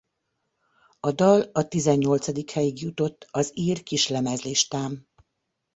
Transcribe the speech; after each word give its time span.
A 0.99 1.11
dal 1.11 1.41
a 1.53 1.67
tizennyolcadik 1.67 2.51
helyig 2.51 2.81
jutott 2.81 3.27
az 3.31 3.51
ír 3.53 3.83
kislemezlistán. 3.83 5.07